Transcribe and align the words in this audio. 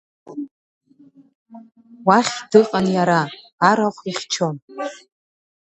Уахь 2.07 2.35
дыҟан 2.49 2.85
иара, 2.95 3.21
арахә 3.69 4.03
ихьчон. 4.11 4.55